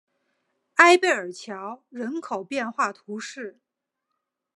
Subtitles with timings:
[0.77, 3.59] 埃贝尔桥人口变化图示